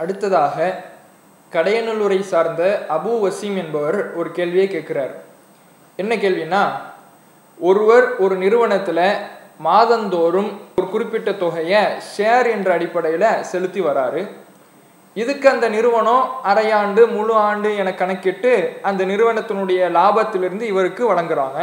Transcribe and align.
அடுத்ததாக 0.00 0.56
கடையநல்லூரை 1.54 2.20
சார்ந்த 2.32 2.62
அபு 2.96 3.12
வசீம் 3.24 3.56
என்பவர் 3.62 3.98
ஒரு 4.18 4.28
கேள்வியை 4.36 4.68
கேட்கிறார். 4.68 5.14
என்ன 6.02 6.12
கேள்வினா 6.24 6.62
ஒருவர் 7.68 8.06
ஒரு 8.24 8.34
நிறுவனத்தில் 8.42 9.06
மாதந்தோறும் 9.66 10.50
ஒரு 10.76 10.86
குறிப்பிட்ட 10.92 11.30
தொகையை 11.42 11.82
ஷேர் 12.12 12.46
என்ற 12.56 12.68
அடிப்படையில் 12.76 13.42
செலுத்தி 13.50 13.80
வராரு. 13.88 14.22
இதுக்கு 15.22 15.46
அந்த 15.54 15.66
நிறுவனம் 15.76 16.24
அரையாண்டு 16.50 17.02
முழு 17.16 17.34
ஆண்டு 17.48 17.70
என 17.82 17.92
கணக்கிட்டு 18.00 18.52
அந்த 18.88 19.04
நிறுவனத்தினுடைய 19.04 19.90
லாபத்திலிருந்து 19.98 20.66
இவருக்கு 20.72 21.02
வழங்குறாங்க. 21.12 21.58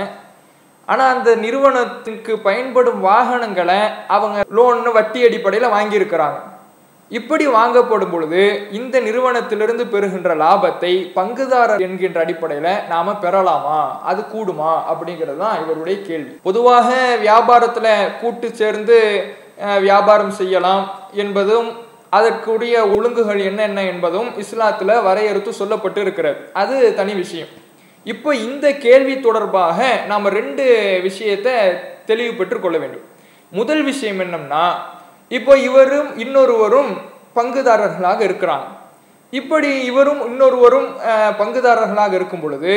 ஆனால் 0.91 1.13
அந்த 1.15 1.29
நிறுவனத்துக்கு 1.45 2.33
பயன்படும் 2.49 3.01
வாகனங்களை 3.07 3.79
அவங்க 4.15 4.37
லோன்னு 4.57 4.91
வட்டி 4.99 5.19
அடிப்படையில் 5.27 5.73
வாங்கியிருக்கிறாங்க. 5.77 6.37
இப்படி 7.09 7.45
வாங்கப்படும் 7.47 8.11
பொழுது 8.11 8.41
இந்த 8.77 8.95
நிறுவனத்திலிருந்து 8.99 9.83
பெறுகின்ற 9.87 10.31
லாபத்தை 10.35 10.91
பங்குதாரர் 11.17 11.83
என்கின்ற 11.85 12.17
அடிப்படையில் 12.23 12.73
நாம 12.87 13.13
பெறலாமா? 13.21 13.77
அது 14.09 14.21
கூடுமா? 14.33 14.71
அப்படிங்கிறது 14.91 15.39
தான் 15.43 15.59
இவருடைய 15.63 15.97
கேள்வி. 16.01 16.33
பொதுவாக 16.47 16.89
வியாபாரத்தில் 17.25 17.93
கூட்டு 18.21 18.47
சேர்ந்து 18.53 18.97
வியாபாரம் 19.87 20.33
செய்யலாம் 20.39 20.83
என்பதும் 21.23 21.69
அதற்குரிய 22.17 22.75
ஒழுங்குகள் 22.95 23.39
என்னென்ன 23.49 23.79
என்பதும் 23.83 24.29
இஸ்லாத்துல 24.43 24.91
வரையறுத்து 25.07 25.53
சொல்லப்பட்டு 25.61 25.97
இருக்கிறது. 25.97 26.39
அது 26.53 26.75
தனி 26.99 27.13
விஷயம். 27.23 27.53
இப்போ 28.03 28.29
இந்த 28.47 28.65
கேள்வி 28.85 29.19
தொடர்பாக 29.19 29.79
நாம 30.11 30.29
ரெண்டு 30.39 30.65
விஷயத்தை 31.07 31.55
தெளிவுபெற்றுக் 32.09 32.63
கொள்ள 32.65 32.77
வேண்டும். 32.77 33.07
முதல் 33.51 33.83
விஷயம் 33.83 34.19
என்னம்னா 34.19 34.63
இப்போ 35.31 35.57
இவரும் 35.57 36.17
இன்னொருவரும் 36.17 36.91
பங்குதாரர்களாக 37.35 38.21
இருக்கிறாங்க 38.21 38.67
இப்படி 39.29 39.83
இவரும் 39.85 40.21
இன்னொருவரும் 40.27 40.89
பங்குதாரர்களாக 41.37 42.13
இருக்கும் 42.13 42.41
பொழுது 42.41 42.73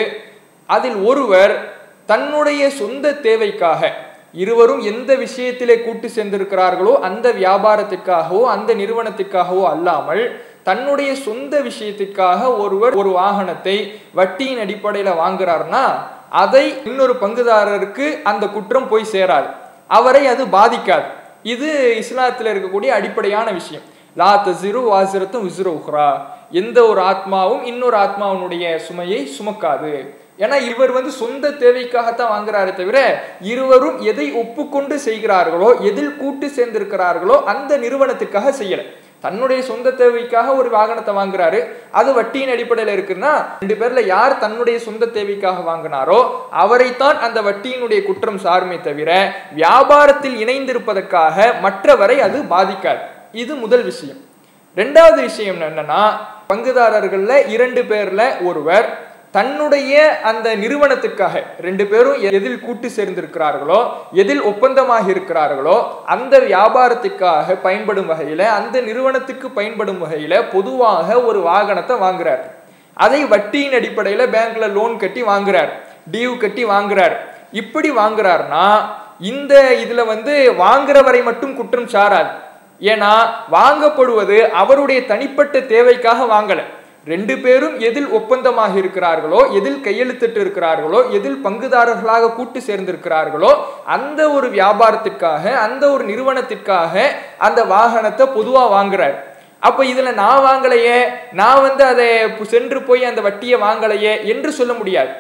அதில் 0.69 0.97
ஒருவர் 1.03 1.75
தன்னுடைய 2.07 2.71
சொந்த 2.71 3.13
தேவைக்காக 3.13 3.93
இருவரும் 4.33 4.81
எந்த 4.81 5.15
விஷயத்திலே 5.15 5.83
கூட்டு 5.83 6.09
சேர்ந்திருக்கிறார்களோ 6.09 6.99
அந்த 6.99 7.33
வியாபாரத்திற்காகவோ 7.33 8.43
அந்த 8.45 8.75
நிறுவனத்திற்காகவோ 8.75 9.65
அல்லாமல் 9.71 10.23
தன்னுடைய 10.63 11.15
சொந்த 11.15 11.61
விஷயத்திற்காக 11.61 12.57
ஒருவர் 12.57 12.95
ஒரு 12.95 13.11
வாகனத்தை 13.11 13.77
வட்டியின் 14.15 14.59
அடிப்படையில் 14.59 15.21
வாங்குறாருன்னா 15.23 15.85
அதை 16.29 16.75
இன்னொரு 16.85 17.17
பங்குதாரருக்கு 17.21 18.23
அந்த 18.23 18.47
குற்றம் 18.47 18.89
போய் 18.89 19.13
சேராது. 19.13 19.49
அவரை 19.89 20.27
அது 20.27 20.45
பாதிக்காது. 20.47 21.07
இது 21.43 21.69
இஸ்லாத்தில் 22.03 22.51
இருக்கக்கூடிய 22.53 22.91
அடிப்படையான 22.99 23.51
விஷயம். 23.51 23.83
லா 24.17 24.31
தசிரு 24.47 24.81
வாசிரத்தும் 24.93 25.45
விசிறு 25.49 25.71
உஹ்ரா 25.79 26.09
எந்த 26.61 26.79
ஒரு 26.87 27.01
ஆத்மாவும் 27.01 27.63
இன்னொரு 27.63 27.97
ஆத்மாவினுடைய 27.97 28.77
சுமையை 28.77 29.21
சுமக்காது. 29.37 29.93
ஏன்னா 30.39 30.57
இவர் 30.71 30.93
வந்து 30.93 31.11
சொந்த 31.11 31.51
தேவைக்காகத்தான் 31.63 32.33
வாங்குறாரே 32.35 32.73
தவிர 32.75 32.99
இருவரும் 33.41 33.99
எதை 34.11 34.27
ஒப்புக்கொண்டு 34.33 34.99
செய்கிறார்களோ 34.99 35.69
எதில் 35.91 36.17
கூட்டு 36.17 36.47
சேர்ந்திருக்கிறார்களோ 36.47 37.37
அந்த 37.53 37.79
நிறுவனத்துக்காக 37.79 38.53
செய்யலை. 38.61 38.87
தன்னுடைய 39.21 39.63
சொந்த 39.63 39.91
தேவைக்காக 39.91 40.53
ஒரு 40.53 40.71
வாகனத்தை 40.71 41.15
வாங்குறாரு. 41.17 41.67
அது 41.91 42.23
வட்டியின் 42.23 42.51
அடிப்படையில் 42.51 43.01
இருக்குன்னா 43.01 43.45
ரெண்டு 43.61 43.75
பேர்ல 43.81 44.07
யார் 44.07 44.39
தன்னுடைய 44.39 44.79
சொந்த 44.79 45.07
தேவைக்காக 45.07 45.71
வாங்கினாரோ 45.71 46.31
அவரைத்தான் 46.51 47.19
அந்த 47.19 47.43
வட்டியினுடைய 47.43 48.03
குற்றம் 48.03 48.39
சாருமே 48.39 48.81
தவிர 48.81 49.33
வியாபாரத்தில் 49.57 50.37
இணைந்திருப்பதற்காக 50.45 51.53
மற்றவரை 51.63 52.19
அது 52.19 52.43
பாதிக்காது. 52.43 52.99
இது 53.33 53.55
முதல் 53.55 53.83
விஷயம். 53.83 54.17
ரெண்டாவது 54.77 55.21
விஷயம் 55.21 55.61
என்னன்னா 55.61 56.11
பங்குதாரர்கள்ல 56.53 57.49
இரண்டு 57.49 57.83
பேர்ல 57.83 58.45
ஒருவர் 58.45 59.10
தன்னுடைய 59.37 59.95
அந்த 60.29 60.47
நிறுவனத்துக்காக 60.57 61.43
ரெண்டு 61.67 61.85
பேரும் 61.91 62.23
எதில் 62.39 62.63
கூட்டு 62.65 62.89
சேர்ந்திருக்கிறார்களோ 62.97 63.81
எதில் 64.21 64.41
ஒப்பந்தமாக 64.51 65.05
இருக்கிறார்களோ 65.15 65.77
அந்த 66.15 66.35
வியாபாரத்துக்காக 66.39 67.57
பயன்படும் 67.67 68.09
வகையில் 68.13 68.45
அந்த 68.57 68.77
நிறுவனத்துக்கு 68.81 69.51
பயன்படும் 69.59 69.99
வகையில் 69.99 70.37
பொதுவாக 70.55 71.21
ஒரு 71.29 71.43
வாகனத்தை 71.51 71.97
வாங்குறார். 72.07 72.43
அதை 72.97 73.21
வட்டியின் 73.35 73.77
அடிப்படையில் 73.79 74.33
பேங்க்ல 74.35 74.73
லோன் 74.79 74.97
கட்டி 74.97 75.23
வாங்குறார் 75.23 75.71
டியூ 76.13 76.33
கட்டி 76.37 76.65
வாங்குறார். 76.65 77.17
இப்படி 77.63 77.91
வாங்குறாருனா 77.91 78.67
இந்த 79.33 79.55
இதுல 79.85 80.07
வந்து 80.13 80.35
வாங்குறவரை 80.65 81.23
மட்டும் 81.23 81.57
குற்றம் 81.57 81.89
சாராது. 81.95 82.33
ஏன்னா 82.91 83.13
வாங்கப்படுவது 83.53 84.37
அவருடைய 84.63 85.01
தனிப்பட்ட 85.07 85.61
தேவைக்காக 85.61 86.21
வாங்கலை. 86.35 86.67
ரெண்டு 87.07 87.39
பேரும் 87.39 87.77
எதில் 87.79 88.09
ஒப்பந்தமாக 88.09 88.75
இருக்கிறார்களோ 88.81 89.39
எதில் 89.59 89.79
கையெழுத்திட்டு 89.85 90.41
இருக்கிறார்களோ 90.43 90.99
எதில் 91.11 91.39
பங்குதாரர்களாக 91.45 92.33
கூட்டு 92.35 92.61
சேர்ந்திருக்கிறார்களோ 92.67 93.53
அந்த 93.85 94.21
ஒரு 94.31 94.49
வியாபாரத்திற்காக 94.51 95.55
அந்த 95.67 95.91
ஒரு 95.91 96.05
நிறுவனத்திற்காக 96.05 96.95
அந்த 97.39 97.65
வாகனத்தை 97.65 98.27
பொதுவாக 98.37 98.75
வாங்குறார். 98.77 99.17
அப்போ 99.69 99.83
இதுல 99.85 100.13
நான் 100.15 100.45
வாங்கலையே 100.49 100.99
நான் 101.33 101.63
வந்து 101.63 101.85
அதை 101.85 102.11
சென்று 102.53 102.83
போய் 102.83 103.05
அந்த 103.05 103.21
வட்டியை 103.21 103.59
வாங்கலையே 103.61 104.25
என்று 104.25 104.53
சொல்ல 104.53 104.73
முடியாது. 104.73 105.11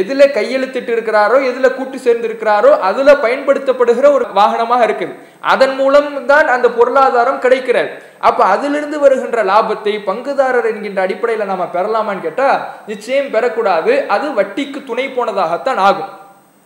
எதுல 0.00 0.22
கையெழுத்திட்டு 0.36 0.92
இருக்கிறாரோ 0.94 1.36
எதுல 1.50 1.66
கூட்டு 1.74 1.98
சேர்ந்து 2.04 2.26
இருக்கிறாரோ 2.28 2.70
அதுல 2.88 3.12
பயன்படுத்தப்படுகிற 3.24 4.06
ஒரு 4.16 4.26
வாகனமாக 4.38 4.86
இருக்குது. 4.88 5.14
அதன் 5.52 5.74
மூலம் 5.80 6.10
தான் 6.30 6.48
அந்த 6.54 6.68
பொருளாதாரம் 6.78 7.42
கிடைக்கிறது. 7.44 7.90
அப்ப 8.28 8.40
அதிலிருந்து 8.54 8.98
வருகின்ற 9.04 9.44
லாபத்தை 9.50 9.94
பங்குதாரர் 10.08 10.68
என்கின்ற 10.72 11.00
அடிப்படையில 11.06 11.48
நாம 11.52 11.68
பெறலாமான்னு 11.76 12.26
கேட்டா 12.26 12.48
நிச்சயம் 12.90 13.32
பெறக்கூடாது. 13.36 13.94
அது 14.16 14.28
வட்டிக்கு 14.40 14.82
துணை 14.90 15.06
போனதாகத்தான் 15.18 15.82
ஆகும். 15.88 16.12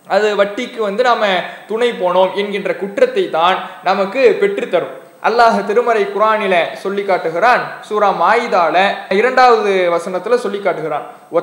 அது 0.07 0.29
வட்டிக்கு 0.39 0.79
வந்து 0.87 1.03
நாம 1.11 1.25
துணை 1.67 1.89
போனோம் 2.01 2.33
என்கின்ற 2.41 2.71
குற்றத்தை 2.83 3.25
தான் 3.39 3.57
நமக்கு 3.89 4.21
பெற்றுத்தரும். 4.41 4.95
அல்லாஹ் 5.27 5.65
திருமறை 5.65 6.07
குரானில 6.15 6.55
சொல்லி 6.73 7.03
காட்டுகிறான். 7.03 7.61
சூரா 7.81 8.09
மாயிதால 8.21 8.77
இரண்டாவது 9.09 9.71
வசனத்துல 9.95 10.35
சொல்லி 10.35 10.59
காட்டுகிறான். 10.59 11.05
ஒ 11.31 11.39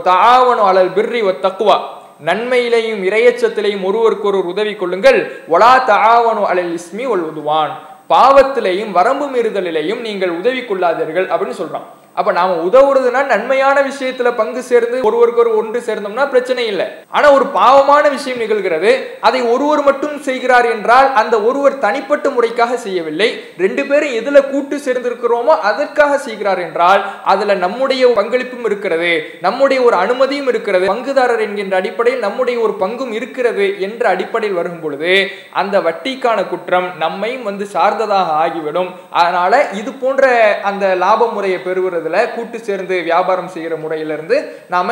அலல் 0.70 0.92
பிர்ரி 0.96 1.22
ஒ 1.22 1.32
தக்குவா 1.46 1.76
நன்மையிலையும் 2.24 3.02
இரையச்சத்திலையும் 3.08 3.84
ஒருவருக்கொருவர் 3.84 4.50
உதவி 4.52 4.74
கொள்ளுங்கள். 4.74 5.20
ஒலா 5.48 5.72
தாவனு 5.86 6.42
அலல் 6.52 6.72
இஸ்மி 6.72 7.06
ஒல் 7.06 7.24
உதுவான். 7.30 7.72
பாவத்திலையும் 8.08 8.90
வரம்பு 8.90 9.26
மீறுதலிலையும் 9.26 10.00
நீங்கள் 10.00 10.30
உதவி 10.30 10.60
கொள்ளாதீர்கள் 10.60 11.28
அப்படின்னு 11.32 11.58
சொல்றான். 11.62 11.86
அப்ப 12.18 12.32
நாம 12.32 12.54
உதவுறதுனா 12.68 13.20
நன்மையான 13.26 13.76
விஷயத்துல 13.80 14.28
பங்கு 14.36 14.62
சேர்ந்து 14.62 14.96
ஒருவருக்கு 15.02 15.40
ஒரு 15.40 15.56
ஒன்று 15.56 15.80
சேர்ந்தோம்னா 15.80 16.28
பிரச்சனை 16.28 16.66
இல்லை. 16.66 16.86
ஆனா 17.08 17.32
ஒரு 17.32 17.46
பாவமான 17.46 18.08
விஷயம் 18.08 18.40
நிகழ்கிறது. 18.40 18.90
அதை 19.20 19.42
ஒருவர் 19.42 19.82
மட்டும் 19.82 20.16
செய்கிறார் 20.20 20.66
என்றால் 20.70 21.12
அந்த 21.12 21.40
ஒருவர் 21.40 21.78
தனிப்பட்ட 21.78 22.28
முறைக்காக 22.28 22.74
செய்யவில்லை. 22.74 23.28
ரெண்டு 23.58 23.84
பேரும் 23.86 24.16
எதுல 24.20 24.50
கூட்டு 24.50 24.76
சேர்ந்திருக்கிறோமோ 24.76 25.54
அதற்காக 25.70 26.18
செய்கிறார் 26.18 26.58
என்றால் 26.58 27.04
அதுல 27.24 27.54
நம்முடைய 27.54 28.06
பங்களிப்பும் 28.06 28.64
இருக்கிறது. 28.64 29.12
நம்முடைய 29.40 29.82
ஒரு 29.82 29.96
அனுமதியும் 29.96 30.46
இருக்கிறது. 30.46 30.86
பங்குதாரர் 30.92 31.44
என்கின்ற 31.46 31.76
அடிப்படையில் 31.76 32.26
நம்முடைய 32.26 32.60
ஒரு 32.60 32.76
பங்கும் 32.80 33.12
இருக்கிறது 33.12 33.80
என்ற 33.80 34.08
அடிப்படையில் 34.08 34.58
வரும் 34.58 34.80
பொழுது 34.80 35.14
அந்த 35.52 35.78
வட்டிக்கான 35.80 36.48
குற்றம் 36.48 36.90
நம்மையும் 36.98 37.42
வந்து 37.42 37.66
சார்ந்ததாக 37.66 38.36
ஆகிவிடும். 38.42 38.92
அதனால 39.10 39.62
இது 39.72 39.92
போன்ற 39.92 40.34
அந்த 40.62 40.94
லாப 40.94 41.30
முறையை 41.32 41.60
பெறுவது 41.60 41.98
பெறுவதில் 42.00 42.32
கூட்டு 42.34 42.58
சேர்ந்து 42.66 42.96
வியாபாரம் 43.08 43.52
செய்கிற 43.54 43.74
முறையிலிருந்து 43.84 44.36
நாம 44.74 44.90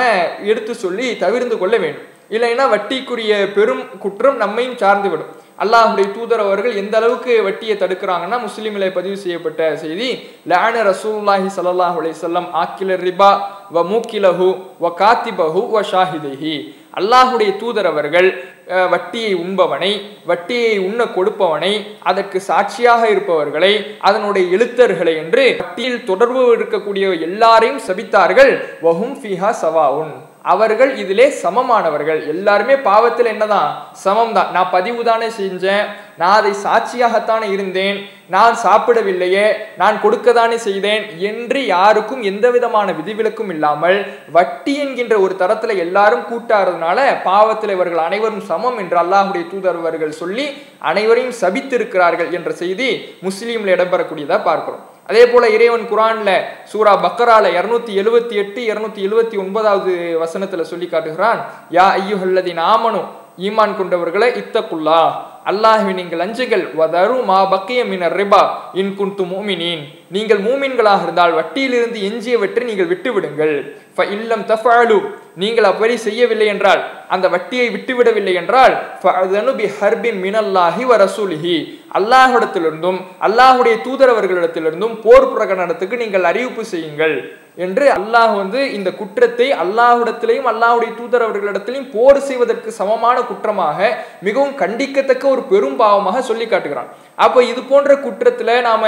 எடுத்து 0.50 0.72
சொல்லி 0.84 1.06
தவிர்த்து 1.24 1.56
கொள்ள 1.58 1.76
வேண்டும். 1.84 2.06
இல்லைன்னா 2.36 2.64
வட்டிக்குரிய 2.72 3.34
பெரும் 3.56 3.84
குற்றம் 4.02 4.40
நம்மையும் 4.42 4.80
சார்ந்து 4.82 5.08
விடும். 5.10 5.30
அல்லாஹுடைய 5.62 6.06
தூதர் 6.16 6.42
அவர்கள் 6.46 6.74
எந்த 6.80 6.94
அளவுக்கு 6.98 7.32
வட்டியை 7.46 7.74
தடுக்கிறாங்கன்னா 7.82 8.38
முஸ்லீமில் 8.46 8.94
பதிவு 8.96 9.16
செய்யப்பட்ட 9.22 9.60
செய்தி 9.82 10.08
லேனு 10.50 10.80
ரசூல்லாஹி 10.90 11.48
சல்லாஹ் 11.56 11.96
அலையம் 12.00 12.48
ஆக்கில 12.62 12.98
ரிபா 13.06 13.30
வ 13.76 13.84
மூக்கிலஹு 13.92 14.48
வ 14.84 14.92
காத்திபஹு 15.02 15.62
வ 15.74 15.82
ஷாஹிதஹி. 15.92 16.54
அல்லாஹுடைய 16.98 17.50
தூதர் 17.60 17.88
அவர்கள் 17.88 18.28
அஹ், 18.70 18.88
வட்டியை 18.90 19.32
உண்பவனை 19.38 19.90
வட்டியை 20.26 20.72
உண்ண 20.80 21.00
கொடுப்பவனை 21.08 21.72
அதற்கு 22.02 22.38
சாட்சியாக 22.42 23.02
இருப்பவர்களை 23.08 23.72
அதனுடைய 24.02 24.44
எழுத்தர்களை 24.56 25.14
என்று 25.16 25.44
வட்டியில் 25.60 26.04
தொடர்பு 26.04 26.42
இருக்கக்கூடிய 26.54 26.96
எல்லாரையும் 27.28 27.80
சபித்தார்கள். 27.86 28.52
வஹும் 28.82 29.16
ஃபிஹா 29.20 29.50
சவாவுன் 29.60 30.12
அவர்கள் 30.52 30.92
இதிலே 31.02 31.26
சமமானவர்கள். 31.42 32.20
எல்லாருமே 32.34 32.74
பாவத்தில் 32.88 33.30
என்னதான்? 33.32 33.70
சமம் 34.04 34.34
தான் 34.36 34.52
நான் 34.56 34.70
பதிவு 34.74 35.02
தானே 35.08 35.28
செஞ்சேன். 35.40 35.84
நான் 36.20 36.36
அதை 36.40 36.52
சாட்சியாகத்தானே 36.64 37.48
இருந்தேன். 37.56 37.98
நான் 38.34 38.54
சாப்பிடவில்லையே. 38.64 39.44
நான் 39.80 40.00
கொடுக்கத்தானே 40.04 40.56
செய்தேன் 40.66 41.04
என்று 41.30 41.60
யாருக்கும் 41.74 42.22
எந்த 42.30 42.46
விதமான 42.56 42.92
விதிவிலக்கும் 42.98 43.50
இல்லாமல் 43.54 43.98
வட்டி 44.36 44.74
என்கின்ற 44.84 45.14
ஒரு 45.24 45.36
தரத்துல 45.42 45.76
எல்லாரும் 45.86 46.26
கூட்டாறதுனால 46.30 46.98
பாவத்தில் 47.28 47.74
இவர்கள் 47.76 48.06
அனைவரும் 48.08 48.44
சமம் 48.50 48.78
என்று 48.84 48.98
அல்லாஹுடைய 49.04 49.44
தூதர்வர்கள் 49.54 50.18
சொல்லி 50.22 50.46
அனைவரையும் 50.92 51.38
சபித்திருக்கிறார்கள் 51.42 52.30
என்ற 52.38 52.52
செய்தி 52.62 52.90
முஸ்லீம்ல 53.28 53.74
இடம்பெறக்கூடியதா 53.76 54.40
பார்க்கிறோம். 54.50 54.84
அதே 55.08 55.22
போல 55.32 55.44
இறைவன் 55.56 55.86
குரான்ல 55.92 56.30
சூரா 56.72 56.92
பக்கரால 57.04 57.52
இருநூத்தி 57.58 57.92
எழுவத்தி 58.02 58.34
எட்டு 58.42 58.60
இருநூத்தி 58.72 59.00
எழுவத்தி 59.08 59.36
ஒன்பதாவது 59.44 59.94
வசனத்துல 60.24 60.66
சொல்லி 60.72 60.88
காட்டுகிறான் 60.88 61.40
யா 61.78 61.86
ஐயுஹல்லதின் 62.02 62.62
ஆமனு 62.74 63.02
ஈமான் 63.48 63.74
கொண்டவர்களை 63.80 64.28
இத்தக்குல்லா 64.42 65.02
அல்லாஹ்வை 65.50 65.92
நீங்கள் 65.98 66.22
அஞ்சுகள் 66.24 66.64
வதரு 66.78 67.16
மா 67.28 67.36
பக்கிய 67.52 67.80
மினர் 67.90 68.16
ரிபா 68.20 68.40
இன் 68.80 68.90
குன்து 68.98 69.24
மூமினின். 69.30 69.82
நீங்கள் 70.14 70.40
மூமின்களாக 70.46 71.04
இருந்தால் 71.06 71.36
வட்டியிலிருந்து 71.38 71.98
எஞ்சியவற்றை 72.08 72.64
நீங்கள் 72.70 72.90
விட்டுவிடுங்கள். 72.90 73.54
ஃப 73.94 74.06
இல்லம் 74.16 74.44
தஃபாலு 74.50 74.98
நீங்கள் 75.42 75.68
அப்படி 75.70 75.94
செய்யவில்லை 76.06 76.48
என்றால் 76.54 76.82
அந்த 77.14 77.26
வட்டியை 77.34 77.66
விட்டுவிடவில்லை 77.76 78.34
என்றால் 78.42 78.74
ஃபஅதனு 79.02 79.54
பி 79.60 79.66
ஹர்பின் 79.78 80.20
மினல்லாஹி 80.26 80.84
வ 80.90 80.98
ரசூலிஹி. 81.04 81.56
அல்லாஹிடத்திலிருந்தும் 81.90 82.98
அல்லாஹுடைய 83.26 83.74
தூதரவர்களிடத்திலிருந்தும் 83.86 84.96
போர் 85.04 85.30
பிரகடனத்துக்கு 85.34 85.96
நீங்கள் 85.96 86.28
அறிவிப்பு 86.30 86.64
செய்யுங்கள் 86.72 87.16
என்று 87.56 87.84
அல்லாஹ் 87.94 88.32
வந்து 88.38 88.60
இந்த 88.74 88.88
குற்றத்தை 88.98 89.46
அல்லாஹ்விடத்திலையும் 89.62 90.48
அல்லாஹுடைய 90.50 90.90
தூதரவர்களிடத்திலையும் 90.98 91.88
போர் 91.94 92.20
செய்வதற்கு 92.26 92.70
சமமான 92.76 93.16
குற்றமாக 93.20 93.78
மிகவும் 94.26 94.54
கண்டிக்கத்தக்க 94.60 95.24
ஒரு 95.28 95.42
பெரும் 95.52 95.78
பாவமாக 95.80 96.20
சொல்லி 96.20 96.46
காட்டுகிறான். 96.46 96.90
அப்போ 97.18 97.40
இது 97.42 97.60
போன்ற 97.62 97.92
குற்றத்துல 98.04 98.54
நாம 98.66 98.84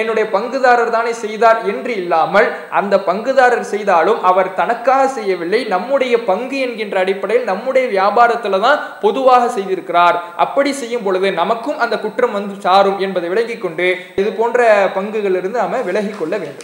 என்னுடைய 0.00 0.26
பங்குதாரர் 0.36 0.94
தானே 0.94 1.12
செய்தார் 1.24 1.60
என்று 1.72 1.92
இல்லாமல் 2.02 2.48
அந்த 2.78 2.94
பங்குதாரர் 3.08 3.66
செய்தாலும் 3.72 4.22
அவர் 4.30 4.50
தனக்காக 4.60 5.02
செய்யவில்லை 5.18 5.60
நம்முடைய 5.74 6.14
பங்கு 6.30 6.58
என்கின்ற 6.66 6.98
அடிப்படையில் 7.04 7.50
நம்முடைய 7.52 7.84
வியாபாரத்துல 7.94 8.62
தான் 8.66 8.80
பொதுவாக 9.04 9.42
செய்திருக்கிறார். 9.58 10.18
அப்படி 10.44 10.72
செய்யும் 10.80 11.04
பொழுது 11.08 11.34
நமக்கும் 11.42 11.78
அந்த 11.78 11.98
குற்றம் 11.98 12.34
வந்து 12.36 12.43
வந்து 12.44 12.64
சாரும் 12.66 12.98
என்பதை 12.98 13.28
விலகிக் 13.34 13.64
கொண்டு 13.64 13.88
இது 14.16 14.30
போன்ற 14.40 14.68
பங்குகளிலிருந்து 14.96 15.62
நாம 15.62 15.82
விலகிக் 15.90 16.20
கொள்ள 16.20 16.34
வேண்டும். 16.44 16.62